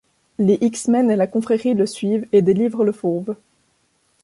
[0.39, 3.35] Les X-Men et la Confrérie le suivent et délivrent le Fauve.